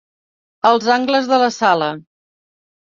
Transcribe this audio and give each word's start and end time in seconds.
Els 0.69 0.89
angles 0.97 1.31
de 1.35 1.41
la 1.47 1.53
sala. 1.61 1.95